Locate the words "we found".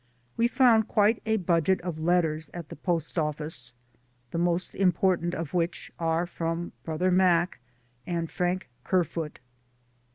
0.35-0.87